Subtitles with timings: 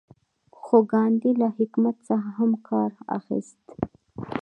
[0.61, 3.63] خو ګاندي له حکمت څخه هم کار اخیست.